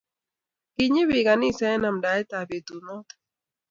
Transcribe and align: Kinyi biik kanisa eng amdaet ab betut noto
Kinyi 0.75 1.01
biik 1.09 1.25
kanisa 1.29 1.65
eng 1.75 1.87
amdaet 1.89 2.29
ab 2.39 2.45
betut 2.49 2.81
noto 2.87 3.15